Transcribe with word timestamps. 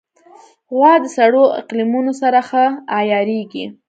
غوا 0.75 0.93
د 1.03 1.05
سړو 1.15 1.43
اقلیمونو 1.59 2.13
سره 2.21 2.39
ښه 2.49 2.65
عیارېږي. 2.97 3.65